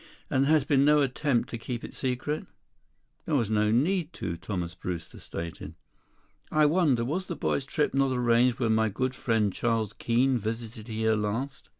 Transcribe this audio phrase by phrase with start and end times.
[0.31, 2.47] "And there has been no attempt to keep it secret?"
[3.27, 5.75] "There was no need to," Thomas Brewster stated.
[6.51, 7.05] "I wonder.
[7.05, 11.69] Was the boy's trip not arranged when my good friend Charles Keene visited here last?"